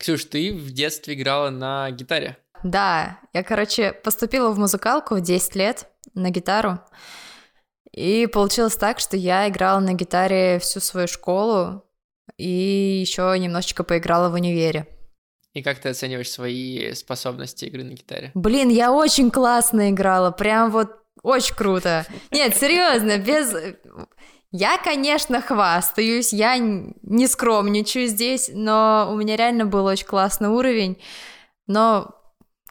[0.00, 2.38] Ксюш, ты в детстве играла на гитаре?
[2.64, 6.80] Да, я, короче, поступила в музыкалку в 10 лет на гитару.
[7.92, 11.84] И получилось так, что я играла на гитаре всю свою школу
[12.38, 14.86] и еще немножечко поиграла в универе.
[15.52, 18.30] И как ты оцениваешь свои способности игры на гитаре?
[18.32, 22.06] Блин, я очень классно играла, прям вот очень круто.
[22.30, 23.54] Нет, серьезно, без...
[24.52, 31.00] Я, конечно, хвастаюсь, я не скромничаю здесь, но у меня реально был очень классный уровень,
[31.68, 32.16] но,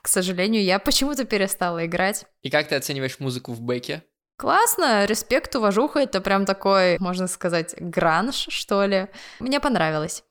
[0.02, 2.26] к сожалению, я почему-то перестала играть.
[2.42, 4.04] И как ты оцениваешь музыку в бэке?
[4.38, 9.08] Классно, респект, уважуха, это прям такой, можно сказать, гранж, что ли.
[9.40, 10.24] Мне понравилось.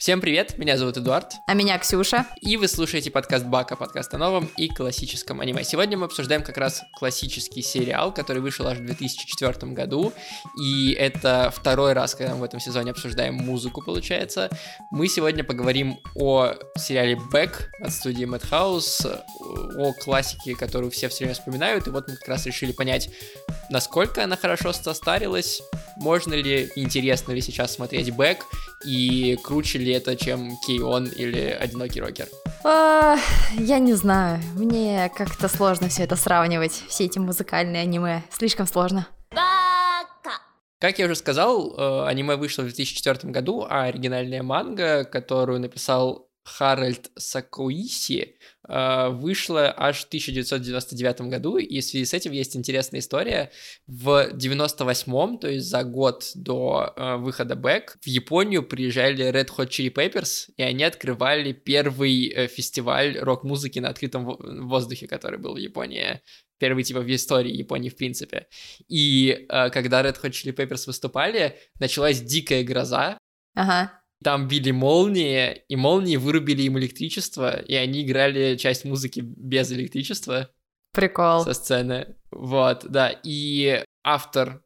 [0.00, 1.34] Всем привет, меня зовут Эдуард.
[1.46, 2.24] А меня Ксюша.
[2.40, 5.62] И вы слушаете подкаст Бака, подкаст о новом и классическом аниме.
[5.62, 10.14] Сегодня мы обсуждаем как раз классический сериал, который вышел аж в 2004 году.
[10.58, 14.48] И это второй раз, когда мы в этом сезоне обсуждаем музыку, получается.
[14.90, 19.22] Мы сегодня поговорим о сериале Бэк от студии Madhouse,
[19.76, 21.86] о классике, которую все все время вспоминают.
[21.88, 23.10] И вот мы как раз решили понять,
[23.70, 25.62] насколько она хорошо состарилась,
[25.96, 28.44] можно ли, интересно ли сейчас смотреть Бэк,
[28.84, 32.28] и круче ли это, чем Кейон или Одинокий Рокер?
[32.64, 33.16] А,
[33.58, 39.06] я не знаю, мне как-то сложно все это сравнивать, все эти музыкальные аниме, слишком сложно.
[40.80, 46.29] Как я уже сказал, э, аниме вышло в 2004 году, а оригинальная манга, которую написал
[46.44, 48.36] Харальд Сакуиси
[48.68, 53.50] э, вышла аж в 1999 году, и в связи с этим есть интересная история.
[53.86, 59.68] В 98-м, то есть за год до э, выхода Бэк, в Японию приезжали Red Hot
[59.68, 64.36] Chili Peppers, и они открывали первый э, фестиваль рок-музыки на открытом
[64.68, 66.20] воздухе, который был в Японии
[66.60, 68.46] первый типа в истории Японии в принципе.
[68.86, 73.18] И э, когда Red Hot Chili Peppers выступали, началась дикая гроза.
[73.54, 73.99] Ага.
[74.22, 80.50] Там били молнии, и молнии вырубили им электричество, и они играли часть музыки без электричества.
[80.92, 81.44] Прикол.
[81.44, 82.16] Со сцены.
[82.30, 83.14] Вот, да.
[83.24, 84.62] И автор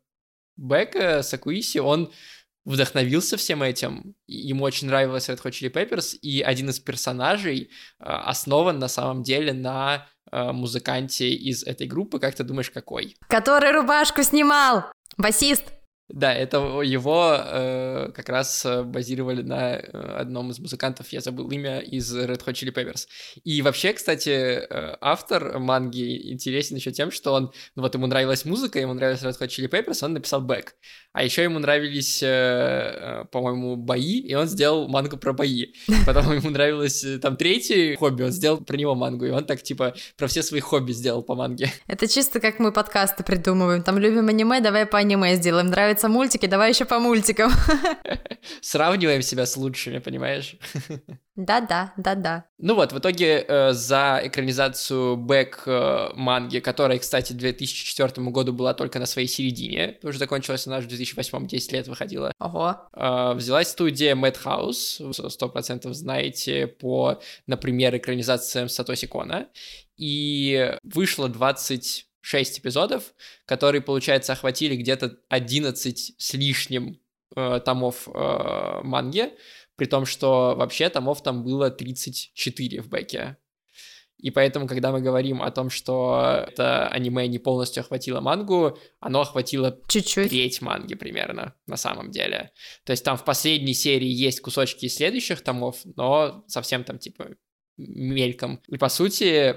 [0.57, 2.13] Бека, Сакуиси, он
[2.65, 4.15] вдохновился всем этим.
[4.27, 7.71] Ему очень нравилось Red Hot Chili Peppers, и один из персонажей
[8.01, 12.19] э, основан на самом деле на э, музыканте из этой группы.
[12.19, 13.17] Как ты думаешь, какой?
[13.29, 14.85] Который рубашку снимал!
[15.17, 15.65] Басист!
[16.09, 19.89] Да, это его э, как раз э, базировали на э,
[20.19, 23.07] одном из музыкантов, я забыл имя, из Red Hot Chili Peppers.
[23.43, 28.45] И вообще, кстати, э, автор манги интересен еще тем, что он, ну вот ему нравилась
[28.45, 30.75] музыка, ему нравилась Red Hot Chili Peppers, он написал бэк.
[31.15, 35.73] А еще ему нравились, э, по-моему, бои, и он сделал мангу про бои.
[36.07, 39.95] Потом ему нравилось там третий хобби, он сделал про него мангу, и он так типа
[40.19, 41.73] про все свои хобби сделал по манге.
[41.87, 43.83] Это чисто как мы подкасты придумываем.
[43.83, 45.69] Там любим аниме, давай по аниме сделаем.
[45.69, 47.53] Нравится нравятся мультики, давай еще по мультикам.
[48.61, 50.57] Сравниваем себя с лучшими, понимаешь?
[51.37, 52.45] Да-да, да-да.
[52.59, 58.53] Ну вот, в итоге э, за экранизацию бэк э, манги, которая, кстати, в 2004 году
[58.53, 62.33] была только на своей середине, уже закончилась она в 2008, 10 лет выходила.
[62.39, 62.77] Ого.
[62.93, 69.49] Э, взялась студия Madhouse, вы процентов знаете по, например, экранизациям Сатоси Кона,
[69.97, 73.15] и вышло 20 6 эпизодов,
[73.45, 76.99] которые, получается, охватили где-то 11 с лишним
[77.37, 79.35] э, томов э, манги,
[79.77, 83.37] при том, что вообще томов там было 34 в бэке.
[84.17, 89.21] И поэтому, когда мы говорим о том, что это аниме не полностью охватило мангу, оно
[89.21, 90.31] охватило Чуть-чуть.
[90.31, 92.53] треть манги примерно, на самом деле.
[92.85, 97.37] То есть там в последней серии есть кусочки из следующих томов, но совсем там типа
[97.77, 98.63] мельком.
[98.69, 99.57] И по сути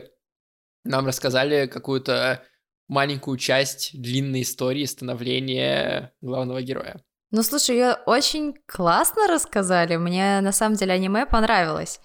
[0.84, 2.44] нам рассказали какую-то
[2.88, 7.02] маленькую часть длинной истории становления главного героя.
[7.32, 9.98] Ну, слушай, ее очень классно рассказали.
[9.98, 12.00] Мне на самом деле аниме понравилось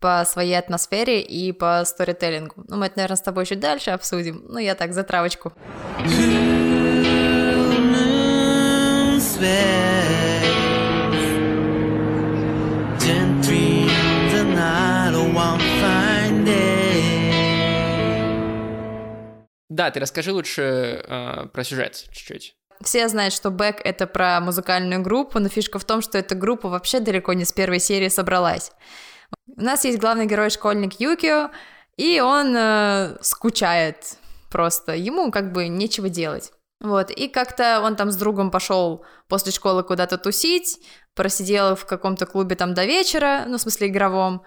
[0.00, 2.64] по своей атмосфере и по сторителлингу.
[2.68, 4.44] Ну, мы это, наверное, с тобой чуть дальше обсудим.
[4.46, 5.52] Ну, я так, за травочку.
[19.76, 22.56] Да, ты расскажи лучше э, про сюжет чуть-чуть.
[22.82, 26.70] Все знают, что Бэк— это про музыкальную группу, но фишка в том, что эта группа
[26.70, 28.72] вообще далеко не с первой серии собралась.
[29.54, 31.50] У нас есть главный герой школьник Юкио,
[31.98, 34.16] и он э, скучает
[34.50, 34.94] просто.
[34.94, 36.52] Ему как бы нечего делать.
[36.80, 40.80] Вот, и как-то он там с другом пошел после школы куда-то тусить,
[41.14, 44.42] просидел в каком-то клубе там до вечера, ну, в смысле игровом,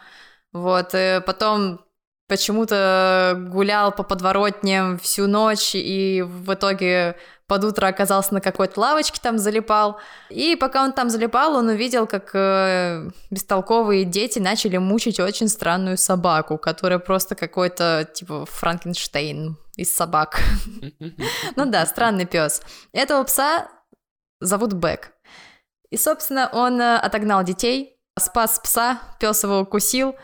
[0.53, 1.81] вот, и потом
[2.29, 7.17] почему-то гулял по подворотням всю ночь и в итоге
[7.47, 9.99] под утро оказался на какой-то лавочке, там залипал.
[10.29, 15.97] И пока он там залипал, он увидел, как э, бестолковые дети начали мучить очень странную
[15.97, 20.39] собаку, которая просто какой-то, типа, Франкенштейн из собак.
[21.55, 22.61] Ну да, странный пес.
[22.93, 23.67] Этого пса
[24.39, 25.11] зовут Бэк.
[25.89, 30.15] И, собственно, он э, отогнал детей, спас пса, пес его укусил,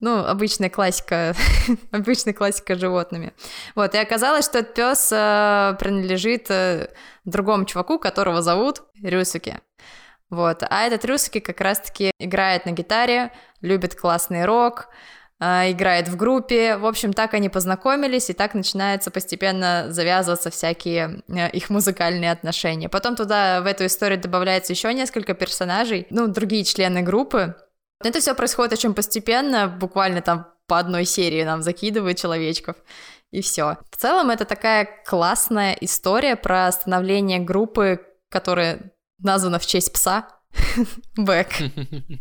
[0.00, 1.34] ну, обычная классика,
[1.90, 3.32] обычная классика с животными.
[3.74, 6.90] Вот, и оказалось, что этот пес э, принадлежит э,
[7.24, 9.60] другому чуваку, которого зовут Рюсуки.
[10.28, 13.32] Вот, а этот Рюсуки как раз-таки играет на гитаре,
[13.62, 14.88] любит классный рок,
[15.40, 16.76] э, играет в группе.
[16.76, 22.90] В общем, так они познакомились, и так начинается постепенно завязываться всякие э, их музыкальные отношения.
[22.90, 27.54] Потом туда, в эту историю добавляется еще несколько персонажей, ну, другие члены группы,
[28.02, 32.76] это все происходит очень постепенно, буквально там по одной серии нам закидывают человечков,
[33.30, 33.76] и все.
[33.90, 40.28] В целом это такая классная история про становление группы, которая названа в честь пса,
[41.16, 41.48] Бэк.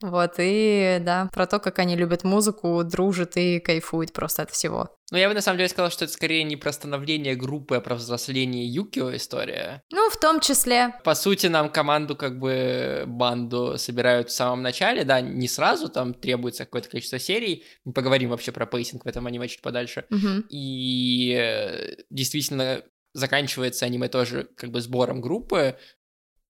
[0.00, 4.90] Вот, и да, про то, как они любят музыку, дружат и кайфуют просто от всего.
[5.10, 7.80] Ну, я бы на самом деле сказал, что это скорее не про становление группы, а
[7.80, 9.82] про взросление Юкио история.
[9.90, 10.94] Ну, в том числе.
[11.02, 16.12] По сути, нам команду, как бы, банду собирают в самом начале, да, не сразу, там
[16.12, 17.64] требуется какое-то количество серий.
[17.84, 20.04] Мы поговорим вообще про pacing в этом аниме чуть подальше.
[20.10, 20.44] Угу.
[20.50, 22.82] И э, действительно,
[23.14, 25.78] заканчивается аниме тоже как бы сбором группы,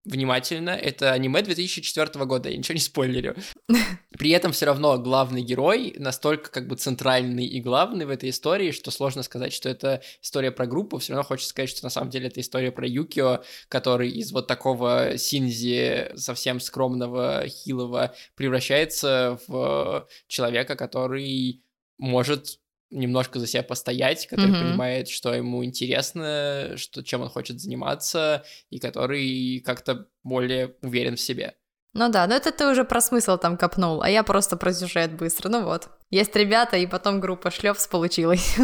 [0.08, 3.37] внимательно, это аниме 2004 года, я ничего не спойлерю.
[4.19, 8.72] При этом все равно главный герой настолько как бы центральный и главный в этой истории,
[8.72, 12.10] что сложно сказать, что это история про группу, все равно хочется сказать, что на самом
[12.10, 20.08] деле это история про Юкио, который из вот такого Синзи совсем скромного, хилого превращается в
[20.26, 21.62] человека, который
[21.99, 22.58] может
[22.90, 24.69] немножко за себя постоять, который mm-hmm.
[24.70, 31.20] понимает, что ему интересно, что, чем он хочет заниматься, и который как-то более уверен в
[31.20, 31.55] себе.
[31.94, 35.12] Ну да, но это ты уже про смысл там копнул, а я просто про сюжет
[35.12, 35.49] быстро.
[35.49, 35.88] Ну вот.
[36.11, 38.56] Есть ребята, и потом группа шлепс получилась.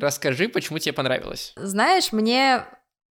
[0.03, 1.53] Расскажи, почему тебе понравилось.
[1.55, 2.67] Знаешь, мне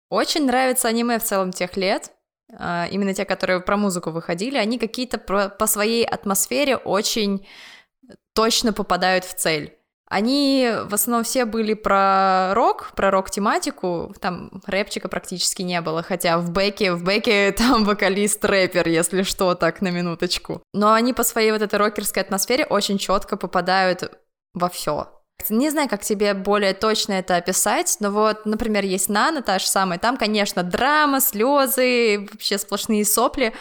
[0.08, 2.12] очень нравится аниме в целом тех лет.
[2.50, 7.46] А, именно те, которые про музыку выходили, они какие-то по своей атмосфере очень
[8.32, 9.74] точно попадают в цель.
[10.06, 16.38] Они в основном все были про рок, про рок-тематику, там рэпчика практически не было, хотя
[16.38, 20.62] в бэке, в бэке там вокалист-рэпер, если что, так на минуточку.
[20.72, 24.10] Но они по своей вот этой рокерской атмосфере очень четко попадают
[24.54, 25.17] во все.
[25.50, 29.66] Не знаю, как тебе более точно это описать, но вот, например, есть Нана, та же
[29.66, 33.54] самая, там, конечно, драма, слезы, вообще сплошные сопли,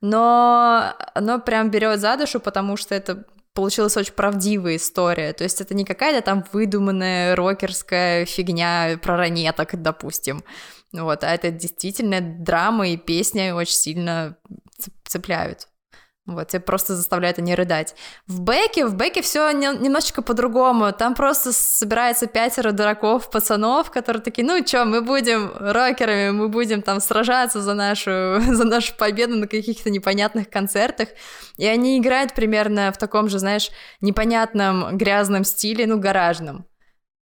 [0.00, 3.24] но оно прям берет за душу, потому что это
[3.54, 5.32] получилась очень правдивая история.
[5.32, 10.44] То есть это не какая-то там выдуманная рокерская фигня про ранеток, допустим.
[10.92, 14.36] Вот, а это действительно драма и песня очень сильно
[15.06, 15.69] цепляют.
[16.30, 17.96] Вот, тебя просто заставляет не рыдать.
[18.28, 20.92] В Бэке, в Бэке все не, немножечко по-другому.
[20.92, 26.82] Там просто собирается пятеро дураков, пацанов, которые такие, ну чё, мы будем рокерами, мы будем
[26.82, 31.08] там сражаться за нашу, за нашу победу на каких-то непонятных концертах.
[31.56, 36.64] И они играют примерно в таком же, знаешь, непонятном грязном стиле, ну, гаражном.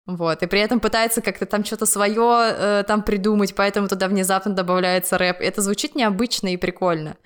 [0.07, 4.53] Вот, и при этом пытается как-то там что-то свое э, там придумать, поэтому туда внезапно
[4.53, 5.39] добавляется рэп.
[5.41, 7.17] Это звучит необычно и прикольно.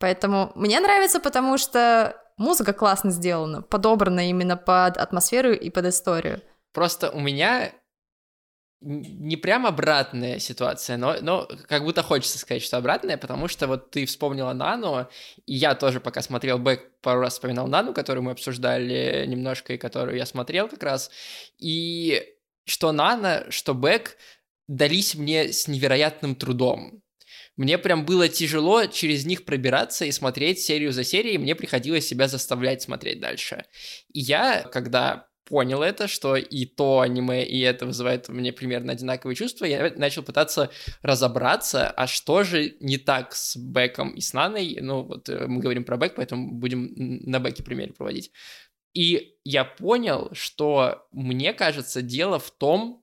[0.00, 6.40] Поэтому мне нравится, потому что музыка классно сделана, подобрана именно под атмосферу и под историю.
[6.72, 7.72] Просто у меня
[8.80, 13.90] не прям обратная ситуация, но, но как будто хочется сказать, что обратная, потому что вот
[13.90, 15.06] ты вспомнила Нану,
[15.44, 19.78] и я тоже пока смотрел Бэк, пару раз вспоминал Нану, которую мы обсуждали немножко, и
[19.78, 21.10] которую я смотрел как раз,
[21.58, 22.24] и
[22.64, 24.16] что Нана, что Бэк
[24.66, 27.02] дались мне с невероятным трудом.
[27.56, 32.28] Мне прям было тяжело через них пробираться и смотреть серию за серией, мне приходилось себя
[32.28, 33.64] заставлять смотреть дальше.
[34.12, 38.92] И я, когда понял это, что и то аниме, и это вызывает у меня примерно
[38.92, 40.70] одинаковые чувства, я начал пытаться
[41.02, 45.60] разобраться, а что же не так с Бэком и с Наной, ну вот э, мы
[45.60, 48.30] говорим про Бэк, поэтому будем на Бэке примере проводить.
[48.94, 52.99] И я понял, что мне кажется, дело в том,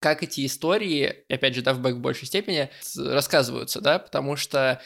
[0.00, 4.80] как эти истории, опять же, да, в Бэк в большей степени, рассказываются, да, потому что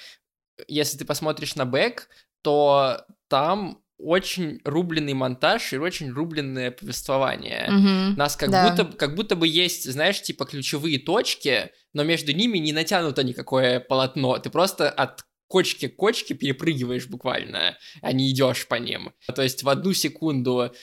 [0.68, 2.08] если ты посмотришь на Бэк,
[2.42, 7.66] то там очень рубленый монтаж и очень рубленное повествование.
[7.70, 8.14] Мгм.
[8.16, 8.68] Нас как, Да.
[8.68, 13.78] будто, как будто бы есть, знаешь, типа ключевые точки, но между ними не натянуто никакое
[13.80, 14.36] полотно.
[14.38, 19.12] Ты просто от кочки к кочке перепрыгиваешь буквально, а не идешь по ним.
[19.32, 20.74] То есть в одну секунду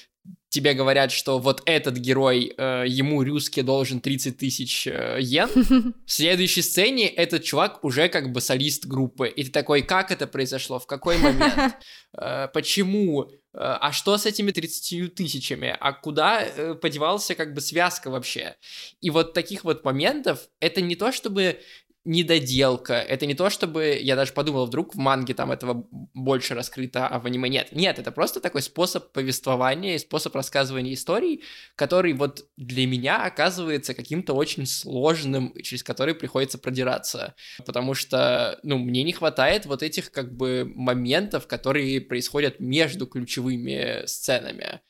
[0.52, 5.50] тебе говорят, что вот этот герой, э, ему русский должен 30 тысяч э, йен,
[6.06, 9.28] в следующей сцене этот чувак уже как бы солист группы.
[9.28, 11.76] И ты такой, как это произошло, в какой момент,
[12.14, 17.62] Э, почему, Э, а что с этими 30 тысячами, а куда э, подевался как бы
[17.62, 18.56] связка вообще.
[19.02, 21.60] И вот таких вот моментов, это не то чтобы
[22.04, 27.08] недоделка, это не то чтобы, я даже подумал, вдруг в манге там этого больше раскрыто,
[27.08, 27.70] а в аниме нет.
[27.72, 31.44] Нет, это просто такой способ повествования и способ рассказывания историй,
[31.76, 38.80] который вот для меня оказывается каким-то очень сложным, через который приходится продираться, потому что, ну,
[38.80, 44.82] мне не хватает вот этих как бы моментов, которые происходят между ключевыми сценами.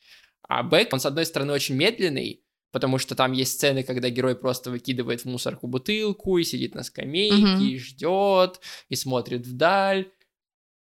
[0.48, 4.36] А Бэк, он, с одной стороны, очень медленный, потому что там есть сцены, когда герой
[4.36, 7.62] просто выкидывает в мусорку бутылку и сидит на скамейке, Мгм.
[7.66, 8.60] и ждет,
[8.90, 10.10] и смотрит вдаль.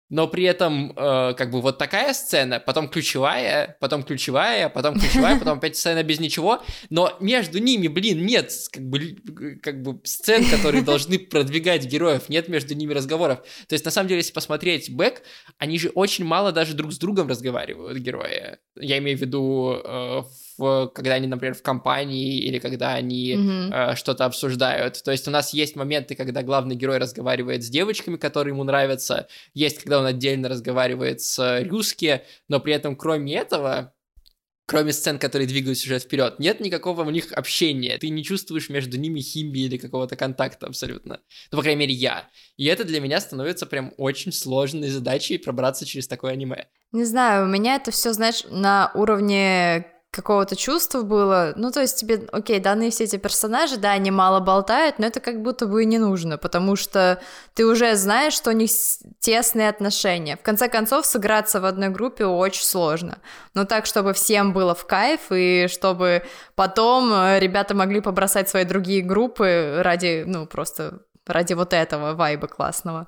[0.09, 5.37] Но при этом, э, как бы, вот такая сцена, потом ключевая, потом ключевая, потом ключевая,
[5.39, 9.17] потом опять сцена без ничего, но между ними, блин, нет, как бы,
[9.61, 13.39] как бы сцен, которые должны продвигать героев, нет между ними разговоров.
[13.67, 15.23] То есть, на самом деле, если посмотреть бэк,
[15.57, 18.59] они же очень мало даже друг с другом разговаривают, герои.
[18.79, 23.73] Я имею в виду, э, в- когда они, например, в компании, или когда они Мгм.
[23.73, 25.01] э, что-то обсуждают.
[25.03, 29.27] То есть у нас есть моменты, когда главный герой разговаривает с девочками, которые ему нравятся,
[29.53, 33.93] есть, когда он отдельно разговаривает с Рюски, но при этом кроме этого,
[34.65, 37.97] кроме сцен, которые двигают сюжет вперед, нет никакого у них общения.
[37.97, 41.19] Ты не чувствуешь между ними химии или какого-то контакта абсолютно.
[41.51, 42.27] Ну, по крайней мере, я.
[42.57, 46.67] И это для меня становится прям очень сложной задачей пробраться через такое аниме.
[46.91, 51.53] Не знаю, у меня это все, знаешь, на уровне какого-то чувства было.
[51.55, 55.19] Ну, то есть тебе, окей, данные все эти персонажи, да, они мало болтают, но это
[55.19, 57.21] как будто бы и не нужно, потому что
[57.53, 58.71] ты уже знаешь, что у них
[59.19, 60.37] тесные отношения.
[60.37, 63.19] В конце концов, сыграться в одной группе очень сложно.
[63.53, 66.23] Но так, чтобы всем было в кайф, и чтобы
[66.55, 72.47] потом э, ребята могли побросать свои другие группы ради, ну, просто ради вот этого вайба
[72.47, 73.07] классного.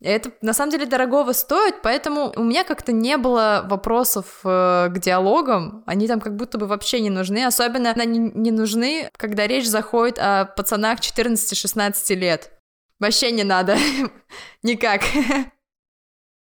[0.00, 4.98] Это на самом деле дорогого стоит, поэтому у меня как-то не было вопросов э, к
[4.98, 5.82] диалогам.
[5.86, 7.44] Они там как будто бы вообще не нужны.
[7.44, 12.52] Особенно они не нужны, когда речь заходит о пацанах 14-16 лет.
[13.00, 13.76] Вообще не надо.
[14.62, 15.02] Никак.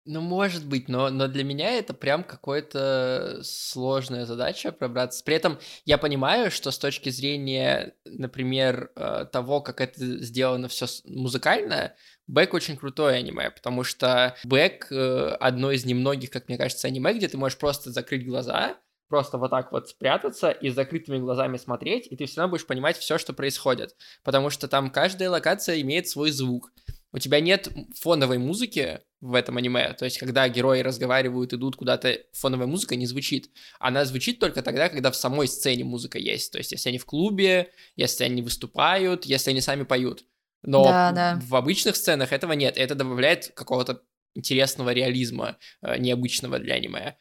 [0.09, 5.25] Ну, может быть, но, но для меня это прям какая-то сложная задача пробраться.
[5.25, 10.87] При этом я понимаю, что с точки зрения, например, э, того, как это сделано все
[11.05, 11.95] музыкально,
[12.29, 17.13] Бэк очень крутое аниме, потому что Бэк э, одно из немногих, как мне кажется, аниме,
[17.13, 18.77] где ты можешь просто закрыть глаза,
[19.09, 22.67] просто вот так вот спрятаться и с закрытыми глазами смотреть, и ты все равно будешь
[22.67, 26.73] понимать все, что происходит, потому что там каждая локация имеет свой звук.
[27.13, 32.19] У тебя нет фоновой музыки в этом аниме, то есть когда герои разговаривают, идут куда-то,
[32.33, 33.51] фоновая музыка не звучит.
[33.79, 37.07] Она звучит только тогда, когда в самой сцене музыка есть, то есть если они в
[37.07, 40.25] клубе, если они выступают, если они сами поют.
[40.63, 41.41] Но Да, да.
[41.43, 44.03] в обычных сценах этого нет, это добавляет какого-то
[44.35, 47.17] интересного реализма, э, необычного для аниме.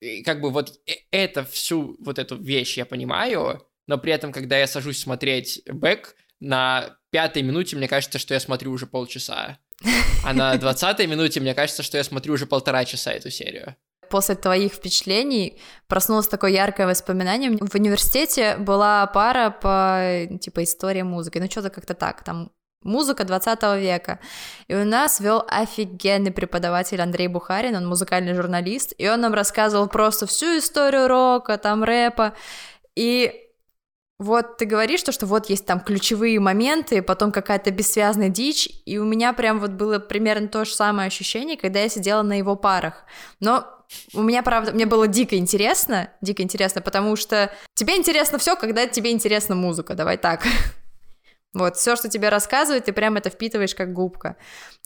[0.00, 4.32] И как бы вот э- это всю вот эту вещь я понимаю, но при этом,
[4.32, 9.58] когда я сажусь смотреть бэк, на пятой минуте мне кажется, что я смотрю уже полчаса.
[10.24, 13.76] А на двадцатой минуте мне кажется, что я смотрю уже полтора часа эту серию.
[14.10, 17.50] После твоих впечатлений проснулось такое яркое воспоминание.
[17.50, 21.38] В университете была пара по, типа, истории музыки.
[21.38, 22.24] Ну, что-то как-то так.
[22.24, 22.50] Там
[22.82, 24.18] музыка 20 века.
[24.66, 29.88] И у нас вел офигенный преподаватель Андрей Бухарин, он музыкальный журналист, и он нам рассказывал
[29.88, 32.34] просто всю историю рока, там рэпа.
[32.94, 33.47] И
[34.18, 38.98] вот ты говоришь, то, что вот есть там ключевые моменты, потом какая-то бессвязная дичь, и
[38.98, 42.56] у меня прям вот было примерно то же самое ощущение, когда я сидела на его
[42.56, 43.04] парах.
[43.38, 43.66] Но
[44.12, 48.86] у меня, правда, мне было дико интересно, дико интересно, потому что тебе интересно все, когда
[48.86, 50.44] тебе интересна музыка, давай так.
[51.54, 54.36] Вот, все, что тебе рассказывают, ты прям это впитываешь как губка.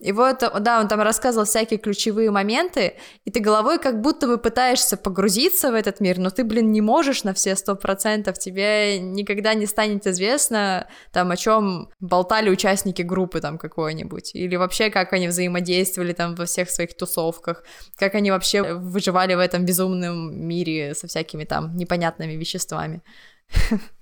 [0.01, 4.39] И вот, да, он там рассказывал всякие ключевые моменты, и ты головой как будто бы
[4.39, 9.01] пытаешься погрузиться в этот мир, но ты, блин, не можешь на все сто процентов, тебе
[9.01, 15.13] никогда не станет известно, там, о чем болтали участники группы там какой-нибудь, или вообще, как
[15.13, 17.65] они взаимодействовали там во всех своих тусовках,
[17.97, 23.03] как они вообще выживали в этом безумном мире со всякими там непонятными веществами.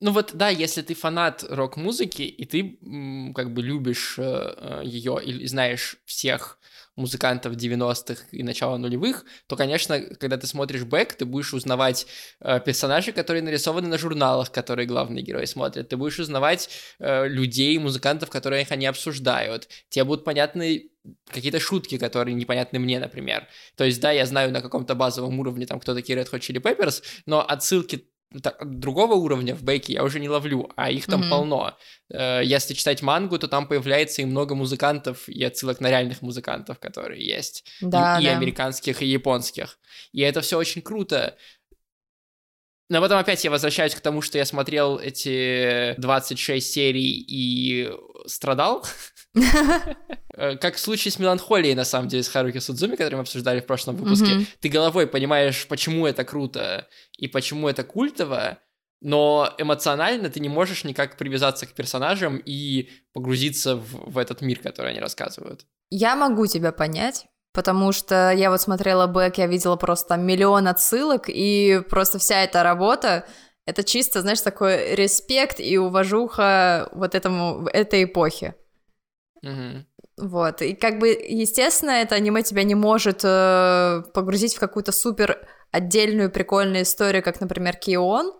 [0.00, 2.78] Ну вот, да, если ты фанат рок-музыки, и ты
[3.34, 6.58] как бы любишь э, ее или знаешь всех
[6.96, 12.06] музыкантов 90-х и начала нулевых, то, конечно, когда ты смотришь бэк, ты будешь узнавать
[12.40, 15.88] э, персонажей, которые нарисованы на журналах, которые главные герои смотрят.
[15.88, 19.68] Ты будешь узнавать э, людей, музыкантов, которых они обсуждают.
[19.90, 20.90] Тебе будут понятны
[21.30, 23.46] какие-то шутки, которые непонятны мне, например.
[23.76, 26.60] То есть, да, я знаю на каком-то базовом уровне, там, кто такие Red Hot Chili
[26.60, 31.30] Peppers, но отсылки другого уровня в бейке я уже не ловлю, а их там mm-hmm.
[31.30, 31.76] полно.
[32.10, 36.78] Э, если читать мангу, то там появляется и много музыкантов, и отсылок на реальных музыкантов,
[36.78, 37.64] которые есть.
[37.80, 38.30] Да, и, да.
[38.30, 39.78] и американских, и японских.
[40.12, 41.36] И это все очень круто.
[42.88, 47.90] Но потом опять я возвращаюсь к тому, что я смотрел эти 26 серий и
[48.26, 48.84] страдал.
[50.38, 53.60] Э, как в случае с меланхолией, на самом деле, с Харуки Судзуми, который мы обсуждали
[53.60, 54.46] в прошлом выпуске.
[54.60, 58.58] Ты головой понимаешь, почему это круто и почему это культово,
[59.00, 64.58] но эмоционально ты не можешь никак привязаться к персонажам и погрузиться в, в этот мир,
[64.60, 65.66] который они рассказывают.
[65.90, 71.28] Я могу тебя понять, потому что я вот смотрела бэк, я видела просто миллион отсылок,
[71.28, 73.26] и просто вся эта работа,
[73.66, 78.54] это чисто, знаешь, такой респект и уважуха вот этому, этой эпохи.
[79.46, 80.28] Угу.
[80.28, 85.46] Вот, и как бы, естественно, это аниме тебя не может э, погрузить в какую-то супер
[85.72, 88.32] отдельную прикольную историю, как, например, Кион,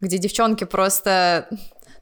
[0.00, 1.48] где девчонки просто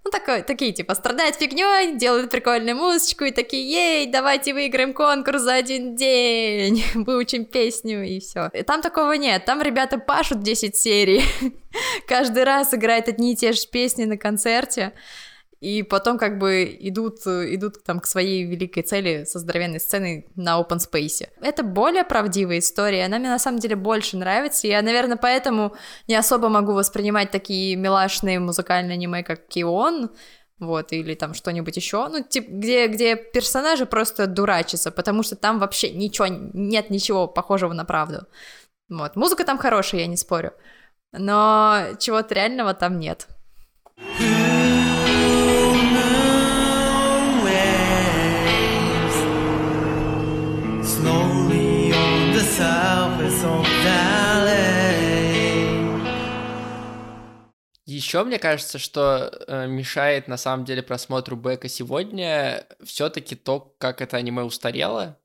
[0.04, 5.42] ну, такой, такие, типа, страдают фигней, делают прикольную музычку и такие, ей, давайте выиграем конкурс
[5.42, 8.50] за один день, выучим песню и все.
[8.52, 11.22] И там такого нет, там ребята пашут 10 серий,
[12.08, 14.92] каждый раз играют одни и те же песни на концерте,
[15.62, 20.60] и потом как бы идут, идут там к своей великой цели со здоровенной сценой на
[20.60, 21.28] open space.
[21.40, 25.76] Это более правдивая история, она мне на самом деле больше нравится, я, наверное, поэтому
[26.08, 30.10] не особо могу воспринимать такие милашные музыкальные аниме, как Кион,
[30.58, 35.60] вот, или там что-нибудь еще, ну, типа, где, где персонажи просто дурачатся, потому что там
[35.60, 38.26] вообще ничего, нет ничего похожего на правду.
[38.88, 40.54] Вот, музыка там хорошая, я не спорю,
[41.12, 43.28] но чего-то реального там нет.
[58.12, 64.00] Еще мне кажется, что э, мешает на самом деле просмотру Бека сегодня все-таки то, как
[64.00, 65.18] это аниме устарело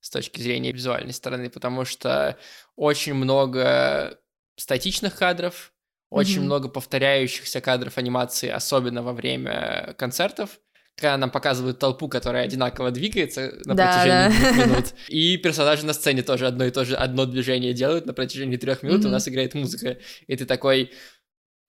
[0.00, 2.38] с точки зрения визуальной стороны, потому что
[2.76, 4.18] очень много
[4.56, 5.72] статичных кадров,
[6.08, 6.44] очень mm-hmm.
[6.44, 10.60] много повторяющихся кадров анимации, особенно во время концертов
[10.96, 14.52] когда нам показывают толпу, которая одинаково двигается на да, протяжении да.
[14.52, 18.12] двух минут, и персонажи на сцене тоже одно и то же одно движение делают на
[18.12, 19.08] протяжении трех минут, mm-hmm.
[19.08, 20.92] у нас играет музыка, и ты такой,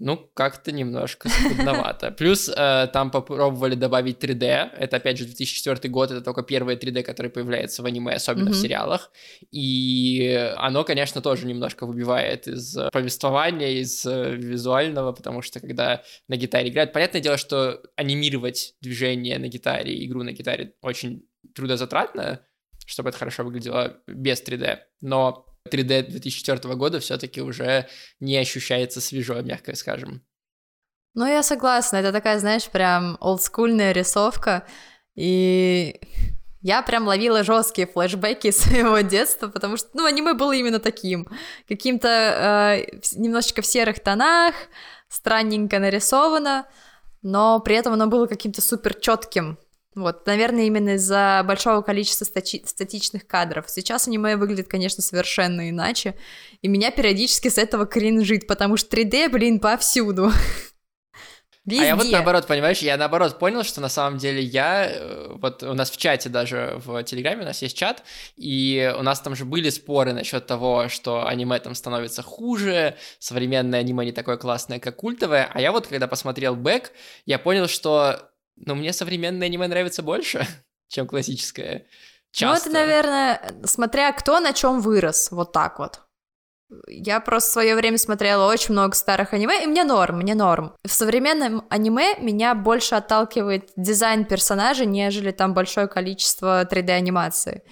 [0.04, 2.12] ну, как-то немножко скудновато.
[2.12, 4.44] Плюс э, там попробовали добавить 3D.
[4.78, 6.12] Это, опять же, 2004 год.
[6.12, 8.54] Это только первое 3D, которое появляется в аниме, особенно mm-hmm.
[8.54, 9.12] в сериалах.
[9.52, 16.36] И оно, конечно, тоже немножко выбивает из повествования, из э, визуального, потому что когда на
[16.36, 16.94] гитаре играют...
[16.94, 22.42] Понятное дело, что анимировать движение на гитаре, игру на гитаре очень трудозатратно,
[22.88, 24.80] чтобы это хорошо выглядело без 3D.
[25.02, 27.88] Но 3D 2004 года все-таки уже
[28.20, 30.22] не ощущается свежо, мягко скажем.
[31.14, 34.66] Ну, я согласна, это такая, знаешь, прям олдскульная рисовка,
[35.14, 36.00] и
[36.62, 41.28] я прям ловила жесткие флешбеки своего детства, потому что, ну, аниме было именно таким,
[41.68, 44.56] каким-то э, немножечко в серых тонах,
[45.10, 46.66] странненько нарисовано,
[47.22, 49.58] но при этом оно было каким-то супер четким,
[49.94, 53.66] вот, наверное, именно из-за большого количества стати- статичных кадров.
[53.70, 56.16] Сейчас аниме выглядит, конечно, совершенно иначе,
[56.62, 60.32] и меня периодически с этого кринжит, потому что 3D, блин, повсюду.
[61.66, 61.84] Везде.
[61.84, 65.62] А я вот наоборот, понимаешь, я наоборот понял, что на самом деле я, э, вот
[65.62, 68.04] у нас в чате даже, в Телеграме у нас есть чат,
[68.36, 73.82] и у нас там же были споры насчет того, что аниме там становится хуже, современное
[73.82, 76.92] аниме не такое классное, как культовое, а я вот когда посмотрел Бэк,
[77.28, 78.31] я понял, что
[78.66, 80.46] но мне современное аниме нравится больше,
[80.88, 81.86] чем классическое.
[82.32, 82.70] Часто.
[82.70, 86.02] Ну, это, наверное, смотря кто на чем вырос, вот так вот.
[86.88, 90.74] Я просто в свое время смотрела очень много старых аниме, и мне норм, мне норм.
[90.86, 97.64] В современном аниме меня больше отталкивает дизайн персонажей, нежели там большое количество 3D-анимации.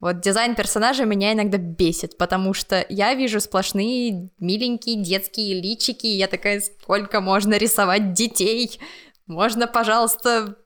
[0.00, 6.16] Вот дизайн персонажа меня иногда бесит, потому что я вижу сплошные миленькие детские личики, и
[6.16, 8.80] я такая, сколько можно рисовать детей?
[9.27, 10.57] Можно, пожалуйста,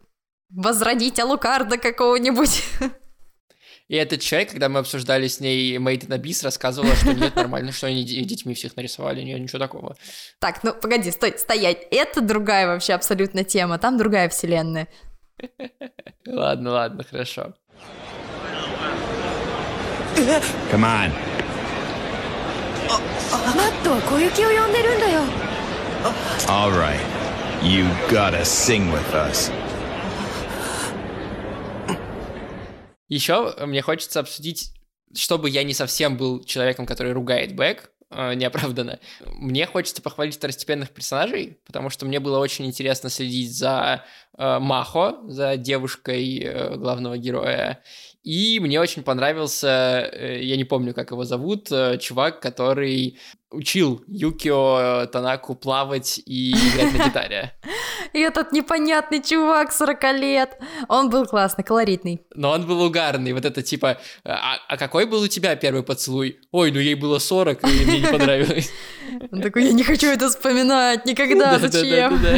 [0.49, 2.63] возродить Алукарда какого-нибудь?
[3.87, 7.71] И этот человек, когда мы обсуждали с ней Made in Abyss, рассказывала, что нет, нормально,
[7.71, 9.95] что они детьми всех нарисовали, нет, ничего такого.
[10.39, 11.87] Так, ну погоди, стой, стоять.
[11.91, 14.89] Это другая вообще абсолютно тема, там другая вселенная.
[16.25, 17.53] Ладно, ладно, хорошо.
[20.71, 21.11] Come on.
[23.55, 25.21] マットは小雪を呼んでるんだよ
[26.47, 27.20] All right.
[27.62, 29.52] You gotta sing with us.
[33.08, 34.72] Еще мне хочется обсудить,
[35.14, 38.98] чтобы я не совсем был человеком, который ругает Бэк, э, неоправданно.
[39.26, 44.04] Мне хочется похвалить второстепенных персонажей, потому что мне было очень интересно следить за
[44.36, 47.80] э, Махо, за девушкой э, главного героя,
[48.22, 53.18] и мне очень понравился, э, я не помню, как его зовут, э, чувак, который
[53.52, 57.52] учил Юкио Танаку плавать и играть на гитаре.
[58.12, 60.58] И этот непонятный чувак 40 лет.
[60.88, 62.20] Он был классный, колоритный.
[62.34, 63.32] Но он был угарный.
[63.32, 66.38] Вот это типа, а, а какой был у тебя первый поцелуй?
[66.50, 68.70] Ой, ну ей было 40, и мне не понравилось.
[69.30, 72.20] Он такой, я не хочу это вспоминать никогда, зачем?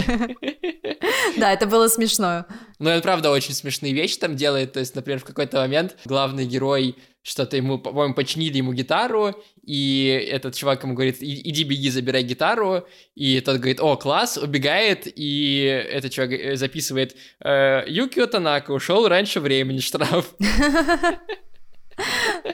[1.37, 2.47] Да, это было смешно.
[2.79, 4.73] Ну, он, правда, очень смешные вещи там делает.
[4.73, 10.29] То есть, например, в какой-то момент главный герой что-то ему, по-моему, починили ему гитару, и
[10.31, 15.63] этот чувак ему говорит, иди беги, забирай гитару, и тот говорит, о, класс, убегает, и
[15.65, 20.35] этот чувак э, записывает, «Э, Юкио Танака ушел раньше времени, штраф.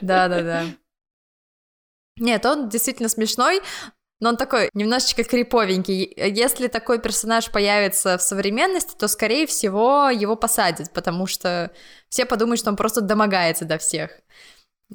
[0.01, 0.65] Да-да-да.
[2.17, 3.61] Нет, он действительно смешной,
[4.21, 6.13] но он такой немножечко криповенький.
[6.15, 11.71] Если такой персонаж появится в современности, то, скорее всего, его посадят, потому что
[12.07, 14.11] все подумают, что он просто домогается до всех.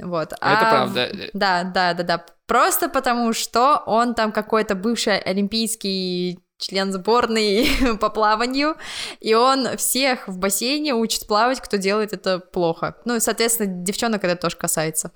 [0.02, 0.32] Вот.
[0.40, 1.30] А это правда.
[1.32, 2.26] Да, да, да, да.
[2.46, 7.68] Просто потому, что он там какой-то бывший олимпийский член сборной
[8.00, 8.76] по плаванию,
[9.20, 12.96] и он всех в бассейне учит плавать, кто делает это плохо.
[13.04, 15.12] Ну и, соответственно, девчонок это тоже касается.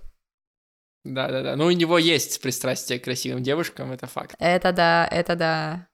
[1.04, 1.56] Да-да-да.
[1.56, 4.34] Ну, у него есть пристрастие к красивым девушкам, это факт.
[4.38, 5.86] Это да, это да.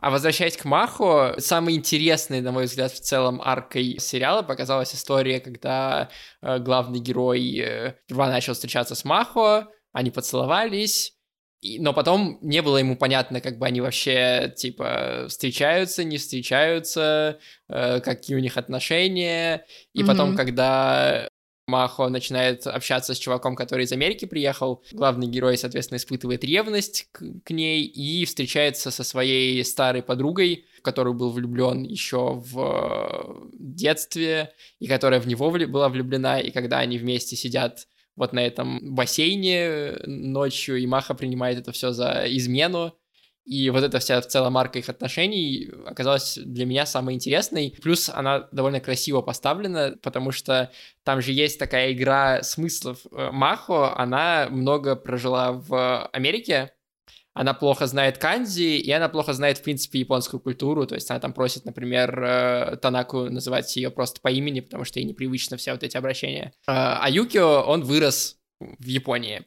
[0.00, 5.40] А возвращаясь к Маху, самой интересной, на мой взгляд, в целом аркой сериала показалась история,
[5.40, 6.08] когда
[6.40, 11.12] э, главный герой э, сперва начал встречаться с Махо, они поцеловались,
[11.60, 17.38] и, но потом не было ему понятно, как бы они вообще, типа, встречаются, не встречаются,
[17.68, 19.66] э, какие у них отношения.
[19.92, 20.06] И mm-hmm.
[20.06, 21.28] потом, когда
[21.70, 24.82] Махо начинает общаться с чуваком, который из Америки приехал.
[24.92, 30.82] Главный герой, соответственно, испытывает ревность к, к ней и встречается со своей старой подругой, в
[30.82, 36.80] которую был влюблен еще в э, детстве, и которая в него была влюблена, и когда
[36.80, 42.94] они вместе сидят вот на этом бассейне ночью, и Маха принимает это все за измену,
[43.50, 47.76] и вот эта вся в целом марка их отношений оказалась для меня самой интересной.
[47.82, 50.70] Плюс она довольно красиво поставлена, потому что
[51.02, 53.00] там же есть такая игра смыслов.
[53.10, 56.70] Э, Махо, она много прожила в Америке,
[57.34, 61.18] она плохо знает канзи, и она плохо знает, в принципе, японскую культуру, то есть она
[61.18, 65.72] там просит, например, э, Танаку называть ее просто по имени, потому что ей непривычно все
[65.72, 66.52] вот эти обращения.
[66.68, 69.44] Э, а Юкио, он вырос в Японии.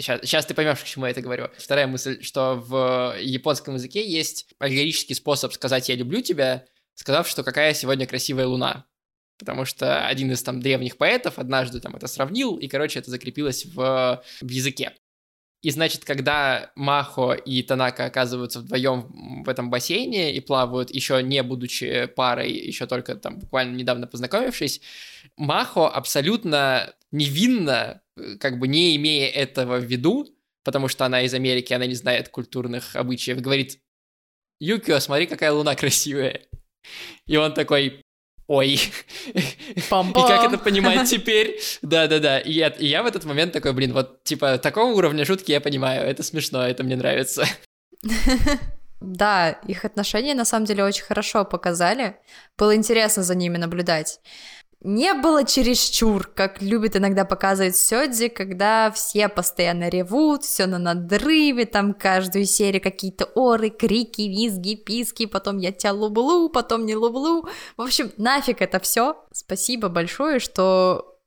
[0.00, 1.48] Сейчас, сейчас ты поймешь, к чему я это говорю.
[1.58, 7.44] Вторая мысль, что в японском языке есть аллегорический способ сказать «я люблю тебя», сказав, что
[7.44, 8.86] какая сегодня красивая луна.
[9.38, 13.64] Потому что один из там древних поэтов однажды там это сравнил, и, короче, это закрепилось
[13.66, 14.92] в, в языке.
[15.62, 21.42] И значит, когда Махо и Танака оказываются вдвоем в этом бассейне и плавают, еще не
[21.42, 24.80] будучи парой, еще только там буквально недавно познакомившись,
[25.36, 28.00] Махо абсолютно невинно,
[28.38, 30.26] как бы не имея этого в виду,
[30.64, 33.80] потому что она из Америки, она не знает культурных обычаев, говорит,
[34.60, 36.42] Юкио, смотри, какая луна красивая.
[37.26, 38.02] И он такой,
[38.50, 38.80] ой,
[39.88, 40.24] Пам -пам.
[40.24, 41.60] и как это понимать теперь?
[41.82, 45.52] Да-да-да, и я, и я в этот момент такой, блин, вот, типа, такого уровня шутки
[45.52, 47.44] я понимаю, это смешно, это мне нравится.
[49.02, 52.16] Да, их отношения на самом деле очень хорошо показали.
[52.58, 54.20] Было интересно за ними наблюдать
[54.82, 61.66] не было чересчур, как любит иногда показывать Сёдзи, когда все постоянно ревут, все на надрыве,
[61.66, 67.46] там каждую серию какие-то оры, крики, визги, писки, потом я тебя люблю, потом не люблю.
[67.76, 69.22] В общем, нафиг это все.
[69.32, 71.18] Спасибо большое, что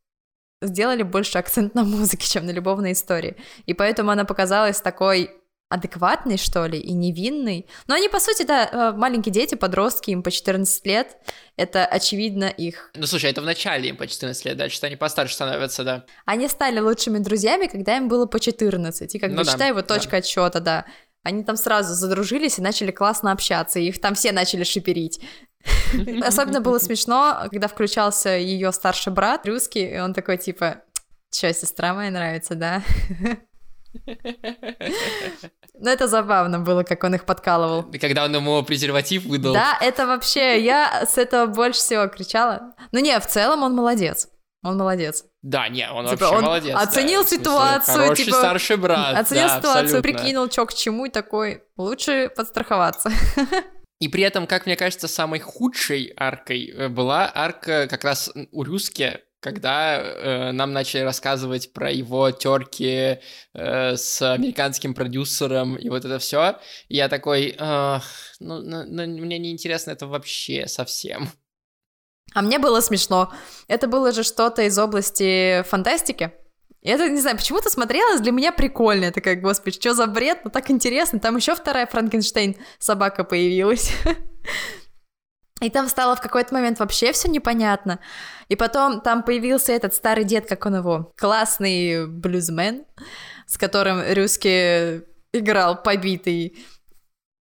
[0.62, 3.36] сделали больше акцент на музыке, чем на любовной истории.
[3.68, 5.30] И поэтому она показалась такой
[5.74, 7.68] адекватный, что ли, и невинный.
[7.88, 11.18] Но они, по сути, да, э, маленькие дети, подростки, им по 14 лет.
[11.58, 12.92] Это, очевидно, их...
[12.94, 16.06] Ну, слушай, это в начале им по 14 лет, дальше они постарше становятся, да.
[16.26, 19.16] Они стали лучшими друзьями, когда им было по 14.
[19.16, 20.18] И как ну, бы, да, считай, вот точка да.
[20.18, 20.86] отсчета, да.
[21.24, 25.22] Они там сразу задружились и начали классно общаться, и их там все начали шиперить.
[26.22, 30.84] Особенно было смешно, когда включался ее старший брат, русский, и он такой типа,
[31.32, 32.84] чё, сестра моя нравится, да?
[35.80, 37.82] Ну, это забавно было, как он их подкалывал.
[37.92, 39.54] И когда он ему презерватив выдал.
[39.54, 42.74] Да, это вообще, я с этого больше всего кричала.
[42.92, 44.28] Ну не, в целом он молодец.
[44.64, 45.26] Он молодец.
[45.42, 46.78] Да, не, он типа, вообще он молодец.
[46.78, 49.18] Оценил да, ситуацию, хороший типа, старший брат.
[49.18, 50.02] Оценил да, ситуацию, абсолютно.
[50.02, 53.12] прикинул, чё к чему, и такой, лучше подстраховаться.
[54.00, 58.64] И при этом, как мне кажется, самой худшей аркой э, была арка как раз у
[58.64, 63.20] Рюске, когда э, нам начали рассказывать про его терки
[63.54, 68.00] э, с американским продюсером и вот это все, я такой, э,
[68.40, 71.30] ну, ну, ну, мне не интересно это вообще совсем.
[72.34, 73.32] А мне было смешно.
[73.68, 76.32] Это было же что-то из области фантастики.
[76.82, 79.06] Это, не знаю, почему-то смотрелось для меня прикольно.
[79.06, 80.40] Это как, господи, что за бред?
[80.44, 81.20] Ну так интересно.
[81.20, 83.92] Там еще вторая Франкенштейн собака появилась.
[85.64, 88.00] И там стало в какой-то момент вообще все непонятно.
[88.50, 92.84] И потом там появился этот старый дед, как он его, классный блюзмен,
[93.48, 96.58] с которым Рюски играл побитый.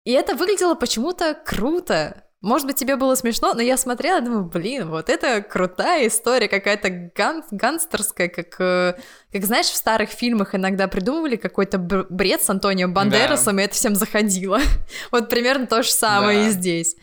[0.04, 2.24] И это выглядело почему-то круто.
[2.40, 6.48] Может быть, тебе было смешно, но я смотрела и думаю, блин, вот это крутая история,
[6.48, 8.94] какая-то ган гангстерская, как, э,
[9.32, 13.62] как, знаешь, в старых фильмах иногда придумывали какой-то бред с Антонио Бандерасом, да.
[13.62, 14.60] и это всем заходило.
[15.12, 16.48] вот примерно то же самое да.
[16.48, 16.96] и здесь.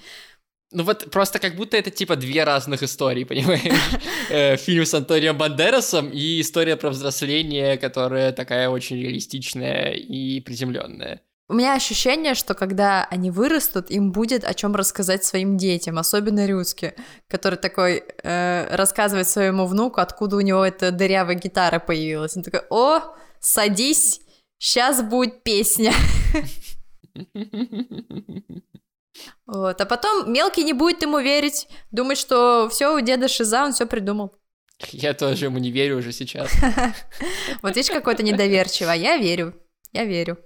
[0.71, 4.61] Ну вот просто как будто это типа две разных истории, понимаешь?
[4.61, 11.21] Фильм с Антонио Бандерасом и история про взросление, которая такая очень реалистичная и приземленная.
[11.51, 16.45] У меня ощущение, что когда они вырастут, им будет о чем рассказать своим детям, особенно
[16.45, 16.93] Рюске,
[17.27, 22.37] который такой э, рассказывает своему внуку, откуда у него эта дырявая гитара появилась.
[22.37, 23.01] Он такой, о,
[23.39, 24.21] садись,
[24.59, 25.91] сейчас будет песня.
[29.45, 29.79] Вот.
[29.81, 33.85] А потом мелкий не будет ему верить, думать, что все у деда Шиза, он все
[33.85, 34.35] придумал.
[34.91, 36.51] Я тоже ему не верю уже сейчас.
[37.61, 39.53] Вот видишь, какой-то недоверчивый, а я верю,
[39.91, 40.37] я верю.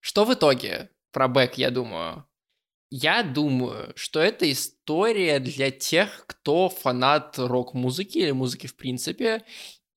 [0.00, 2.26] Что в итоге про Бэк, я думаю?
[2.90, 9.44] Я думаю, что это история для тех, кто фанат рок-музыки или музыки в принципе,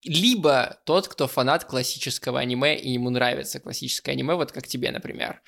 [0.04, 5.42] либо тот, кто фанат классического аниме и ему нравится классическое аниме, вот как тебе, например.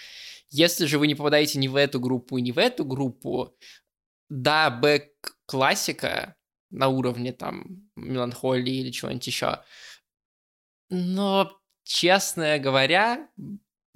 [0.50, 3.56] Если же вы не попадаете ни в эту группу, ни в эту группу,
[4.30, 5.10] да, бэк
[5.46, 6.36] классика
[6.70, 9.62] на уровне там меланхолии или чего-нибудь еще,
[10.90, 11.52] но,
[11.84, 13.30] честно говоря,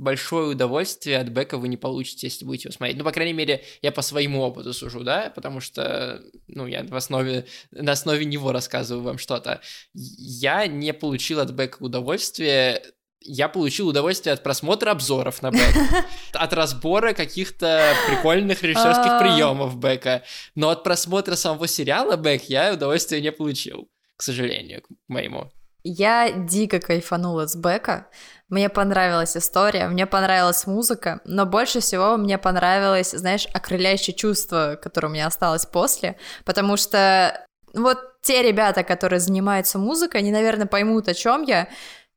[0.02, 2.98] большое удовольствие от Бека вы не получите, если будете его смотреть.
[2.98, 6.96] Ну, по крайней мере, я по своему опыту сужу, да, потому что, ну, я в
[6.96, 9.62] основе, на основе него рассказываю вам что-то.
[9.94, 12.84] Я не получил от Бека удовольствия
[13.22, 19.20] я получил удовольствие от просмотра обзоров на Бека, от разбора каких-то прикольных режиссерских а.
[19.20, 20.24] приемов Бека,
[20.56, 25.52] но от просмотра самого сериала Бек я удовольствия не получил, к сожалению, к моему.
[25.84, 28.08] Я дико кайфанула с Бека.
[28.50, 35.08] Мне понравилась история, мне понравилась музыка, но больше всего мне понравилось, знаешь, окрыляющее чувство, которое
[35.08, 41.08] у меня осталось после, потому что вот те ребята, которые занимаются музыкой, они, наверное, поймут,
[41.08, 41.68] о чем я.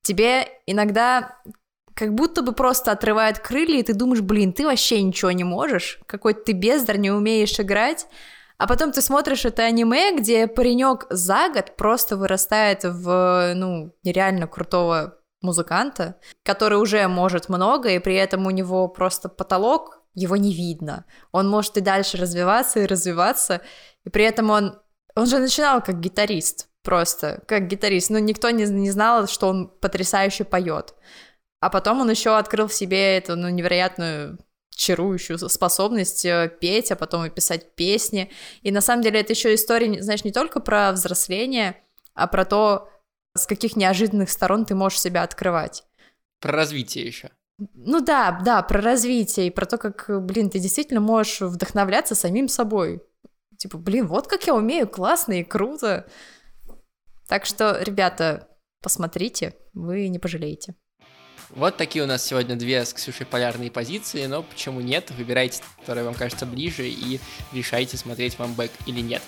[0.04, 1.38] Тебе иногда
[1.94, 6.00] как будто бы просто отрывает крылья, и ты думаешь, блин, ты вообще ничего не можешь,
[6.06, 8.06] какой ты бездар, не умеешь играть,
[8.58, 14.46] а потом ты смотришь это аниме, где паренек за год просто вырастает в, ну, нереально
[14.46, 20.52] крутого музыканта, который уже может много, и при этом у него просто потолок, его не
[20.52, 21.04] видно.
[21.32, 23.60] Он может и дальше развиваться и развиваться,
[24.04, 24.78] и при этом он,
[25.14, 29.68] он же начинал как гитарист, просто как гитарист, но никто не, не знал, что он
[29.68, 30.94] потрясающе поет.
[31.60, 34.38] А потом он еще открыл в себе эту ну, невероятную
[34.76, 38.30] чарующую способность э, петь, а потом и писать песни.
[38.62, 41.80] И на самом деле это еще история, знаешь, не только про взросление,
[42.12, 42.90] а про то,
[43.34, 45.84] с каких неожиданных сторон ты можешь себя открывать.
[46.40, 47.30] Про развитие еще.
[47.58, 52.48] Ну да, да, про развитие и про то, как, блин, ты действительно можешь вдохновляться самим
[52.48, 53.00] собой.
[53.56, 56.06] Типа, блин, вот как я умею, классно и круто.
[57.28, 58.48] Так что, ребята,
[58.82, 60.74] посмотрите, вы не пожалеете.
[61.50, 65.10] Вот такие у нас сегодня две с Ксюшей полярные позиции, но почему нет?
[65.10, 67.20] Выбирайте, которая вам кажется ближе, и
[67.52, 69.22] решайте, смотреть вам «Бек» или нет.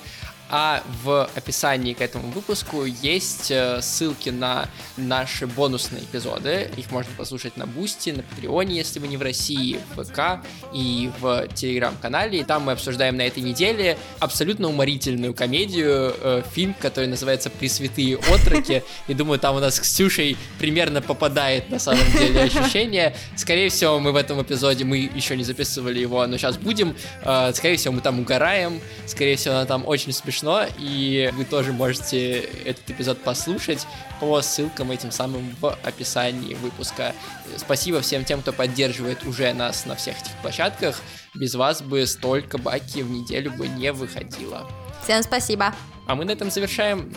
[0.49, 6.71] А в описании к этому выпуску есть э, ссылки на наши бонусные эпизоды.
[6.77, 11.11] Их можно послушать на Бусти, на Патреоне, если вы не в России, в ВК и
[11.19, 12.41] в Телеграм-канале.
[12.41, 18.17] И там мы обсуждаем на этой неделе абсолютно уморительную комедию, э, фильм, который называется «Пресвятые
[18.17, 18.85] отроки».
[19.09, 23.17] И думаю, там у нас с Ксюшей примерно попадает на самом деле ощущение.
[23.35, 26.95] Скорее всего, мы в этом эпизоде, мы еще не записывали его, но сейчас будем.
[27.25, 28.81] Э, скорее всего, мы там угораем.
[29.07, 33.87] Скорее всего, она там очень смешно смешно, и вы тоже можете этот эпизод послушать
[34.21, 37.15] по ссылкам этим самым в описании выпуска.
[37.57, 41.01] Спасибо всем тем, кто поддерживает уже нас на всех этих площадках.
[41.35, 44.69] Без вас бы столько баки в неделю бы не выходило.
[45.03, 45.75] Всем спасибо.
[46.07, 47.15] А мы на этом завершаем.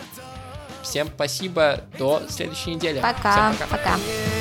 [0.82, 1.82] Всем спасибо.
[1.98, 3.00] До следующей недели.
[3.00, 3.52] Пока.
[3.52, 3.76] Всем пока.
[3.76, 4.39] пока.